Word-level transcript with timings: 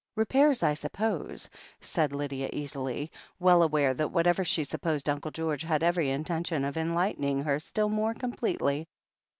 "Repairs, 0.15 0.63
I 0.63 0.73
suppose," 0.73 1.47
said 1.79 2.11
Lydia 2.11 2.49
easily, 2.51 3.11
well 3.39 3.61
aware 3.61 3.93
that 3.93 4.09
whatever 4.11 4.43
she 4.43 4.63
supposed 4.63 5.07
Uncle 5.07 5.29
George 5.29 5.61
had 5.61 5.83
every 5.83 6.09
intention 6.09 6.65
of 6.65 6.75
enlightening 6.75 7.43
her 7.43 7.59
still 7.59 7.87
more 7.87 8.15
completely. 8.15 8.87